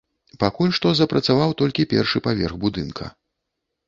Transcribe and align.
Пакуль 0.43 0.71
што 0.77 0.93
запрацаваў 0.99 1.53
толькі 1.59 1.85
першы 1.91 2.21
паверх 2.29 2.57
будынка. 2.65 3.11